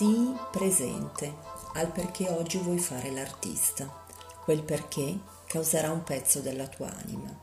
[0.00, 1.30] Sii presente
[1.74, 4.06] al perché oggi vuoi fare l'artista.
[4.42, 7.38] Quel perché causerà un pezzo della tua anima.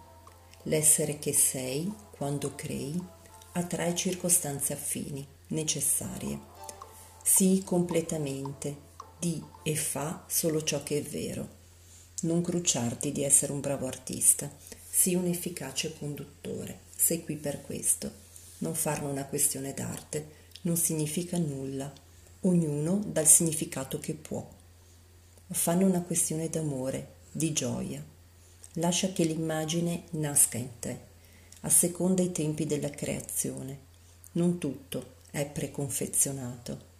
[0.63, 2.99] L'essere che sei, quando crei,
[3.51, 6.39] attrae circostanze affini, necessarie.
[7.23, 8.75] Sii completamente,
[9.19, 11.47] di e fa solo ciò che è vero.
[12.21, 14.51] Non crucciarti di essere un bravo artista,
[14.89, 18.11] sii un efficace conduttore, sei qui per questo.
[18.57, 20.31] Non farne una questione d'arte,
[20.61, 22.05] non significa nulla
[22.41, 24.47] ognuno dal significato che può.
[25.49, 28.03] Fanno una questione d'amore, di gioia.
[28.73, 30.99] Lascia che l'immagine nasca in te,
[31.61, 33.79] a seconda i tempi della creazione.
[34.33, 36.95] Non tutto è preconfezionato.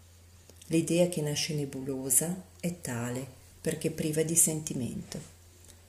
[0.67, 3.25] L'idea che nasce nebulosa è tale
[3.61, 5.35] perché priva di sentimento.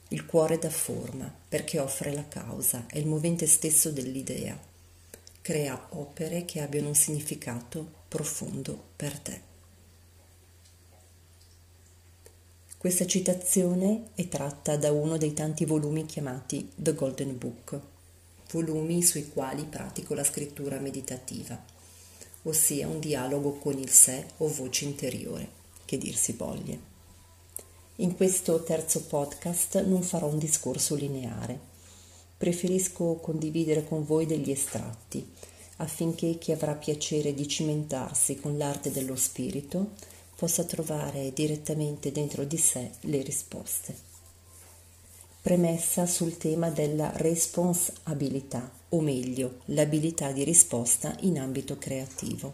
[0.09, 4.57] Il cuore dà forma perché offre la causa, è il movente stesso dell'idea.
[5.41, 9.48] Crea opere che abbiano un significato profondo per te.
[12.79, 17.77] Questa citazione è tratta da uno dei tanti volumi chiamati The Golden Book,
[18.53, 21.61] volumi sui quali pratico la scrittura meditativa,
[22.43, 25.49] ossia un dialogo con il sé o voce interiore,
[25.83, 26.77] che dir si voglia.
[27.97, 31.59] In questo terzo podcast non farò un discorso lineare,
[32.37, 35.29] preferisco condividere con voi degli estratti
[35.81, 39.95] affinché chi avrà piacere di cimentarsi con l'arte dello spirito
[40.39, 43.93] possa trovare direttamente dentro di sé le risposte.
[45.41, 52.53] Premessa sul tema della responsabilità, o meglio, l'abilità di risposta in ambito creativo.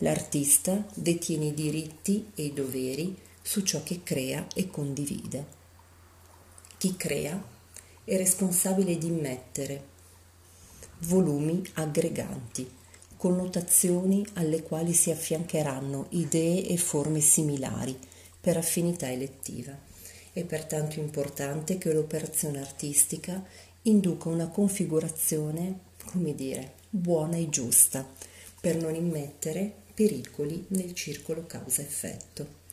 [0.00, 5.46] L'artista detiene i diritti e i doveri su ciò che crea e condivide.
[6.76, 7.42] Chi crea
[8.04, 9.94] è responsabile di immettere
[10.98, 12.75] volumi aggreganti
[13.16, 17.98] connotazioni alle quali si affiancheranno idee e forme similari
[18.40, 19.76] per affinità elettiva.
[20.32, 23.42] È pertanto importante che l'operazione artistica
[23.82, 28.06] induca una configurazione, come dire, buona e giusta,
[28.60, 32.64] per non immettere pericoli nel circolo causa-effetto.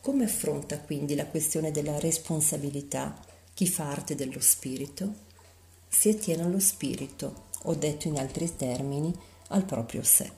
[0.00, 3.22] Come affronta quindi la questione della responsabilità
[3.52, 5.28] chi fa arte dello spirito?
[5.88, 9.12] Si attiene allo spirito, o detto in altri termini,
[9.50, 10.30] al proprio sé.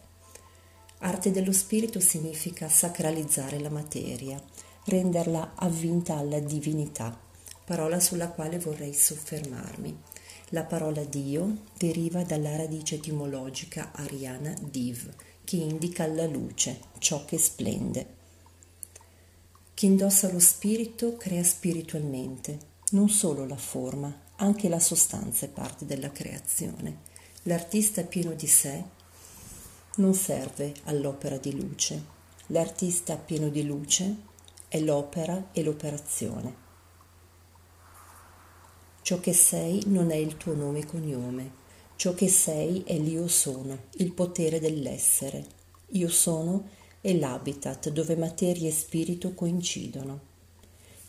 [0.99, 4.41] Arte dello spirito significa sacralizzare la materia,
[4.85, 7.19] renderla avvinta alla divinità,
[7.65, 10.01] parola sulla quale vorrei soffermarmi.
[10.51, 15.13] La parola Dio deriva dalla radice etimologica ariana div,
[15.45, 18.21] che indica la luce, ciò che splende.
[19.75, 25.85] Chi indossa lo spirito crea spiritualmente, non solo la forma, anche la sostanza è parte
[25.87, 27.11] della creazione.
[27.45, 29.01] L'artista pieno di sé
[29.97, 32.03] non serve all'opera di luce.
[32.47, 34.17] L'artista pieno di luce
[34.69, 36.55] è l'opera e l'operazione.
[39.03, 41.61] Ciò che sei non è il tuo nome e cognome.
[41.97, 45.45] Ciò che sei è l'io sono, il potere dell'essere.
[45.91, 46.69] Io sono
[47.03, 50.31] è l'habitat dove materia e spirito coincidono.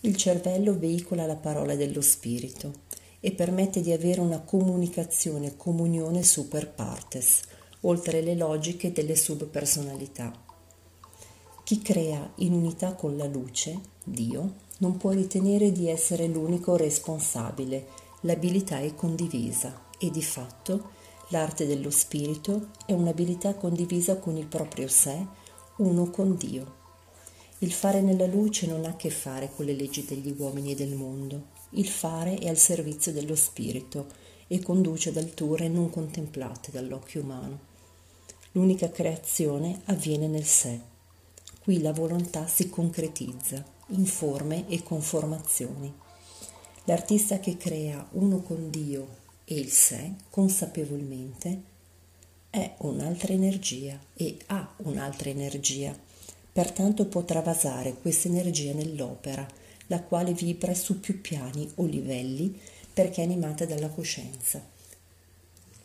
[0.02, 2.82] Il cervello veicola la parola dello spirito
[3.22, 7.44] e permette di avere una comunicazione, comunione super partes,
[7.86, 10.32] oltre le logiche delle subpersonalità.
[11.64, 17.88] Chi crea in unità con la luce, Dio, non può ritenere di essere l'unico responsabile,
[18.22, 20.90] l'abilità è condivisa e di fatto
[21.30, 25.26] l'arte dello spirito è un'abilità condivisa con il proprio sé,
[25.78, 26.82] uno con Dio.
[27.60, 30.76] Il fare nella luce non ha a che fare con le leggi degli uomini e
[30.76, 31.46] del mondo.
[31.72, 34.08] Il fare è al servizio dello spirito
[34.48, 37.72] e conduce ad alture non contemplate dall'occhio umano.
[38.56, 40.80] L'unica creazione avviene nel sé.
[41.60, 45.92] Qui la volontà si concretizza in forme e conformazioni.
[46.84, 51.62] L'artista che crea uno con Dio e il sé consapevolmente
[52.52, 55.98] è un'altra energia e ha un'altra energia.
[56.52, 59.48] Pertanto può travasare questa energia nell'opera,
[59.88, 62.56] la quale vibra su più piani o livelli
[62.94, 64.73] perché è animata dalla coscienza.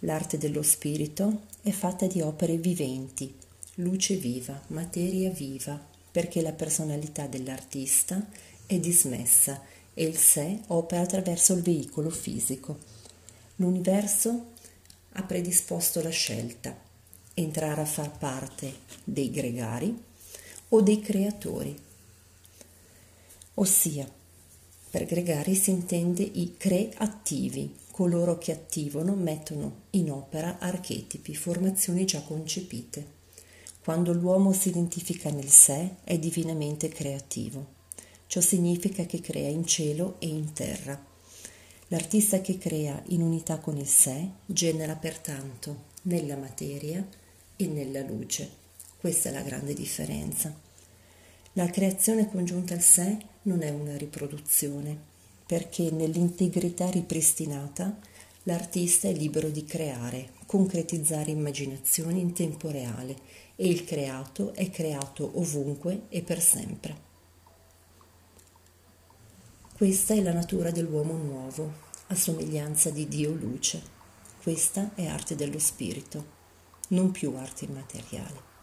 [0.02, 3.34] L'arte dello spirito è fatta di opere viventi,
[3.76, 5.80] luce viva, materia viva,
[6.10, 8.24] perché la personalità dell'artista
[8.66, 9.60] è dismessa
[9.94, 12.78] e il sé opera attraverso il veicolo fisico.
[13.56, 14.52] L'universo
[15.12, 16.76] ha predisposto la scelta,
[17.34, 18.72] entrare a far parte
[19.02, 19.96] dei gregari
[20.68, 21.76] o dei creatori.
[23.54, 24.08] Ossia,
[24.90, 32.22] per gregari si intende i creativi, coloro che attivano, mettono in opera archetipi, formazioni già
[32.22, 33.16] concepite.
[33.82, 37.76] Quando l'uomo si identifica nel sé è divinamente creativo.
[38.26, 41.02] Ciò significa che crea in cielo e in terra.
[41.88, 47.06] L'artista che crea in unità con il sé genera pertanto nella materia
[47.56, 48.48] e nella luce.
[48.98, 50.67] Questa è la grande differenza.
[51.54, 54.96] La creazione congiunta al sé non è una riproduzione,
[55.46, 57.98] perché nell'integrità ripristinata
[58.44, 63.16] l'artista è libero di creare, concretizzare immaginazioni in tempo reale
[63.56, 67.06] e il creato è creato ovunque e per sempre.
[69.76, 71.72] Questa è la natura dell'uomo nuovo,
[72.08, 73.80] a somiglianza di Dio luce.
[74.42, 76.36] Questa è arte dello spirito,
[76.88, 78.57] non più arte immateriale.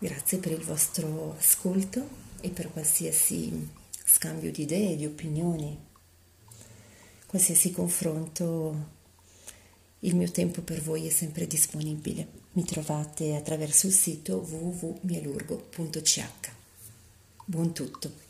[0.00, 2.08] Grazie per il vostro ascolto
[2.40, 3.68] e per qualsiasi
[4.04, 5.76] scambio di idee, di opinioni,
[7.26, 8.96] qualsiasi confronto.
[10.00, 12.28] Il mio tempo per voi è sempre disponibile.
[12.52, 16.28] Mi trovate attraverso il sito www.mielurgo.ch.
[17.44, 18.27] Buon tutto.